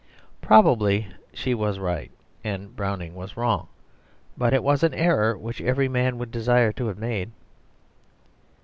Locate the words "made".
6.97-7.29